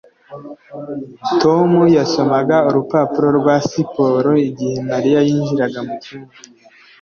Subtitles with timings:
[1.41, 6.35] tom yasomaga urupapuro rwa siporo igihe mariya yinjiraga mucyumba